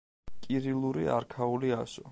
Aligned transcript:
კირილური 0.45 1.07
არქაული 1.19 1.75
ასო. 1.83 2.09